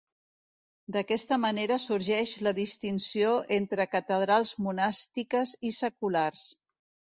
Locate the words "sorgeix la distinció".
1.83-3.35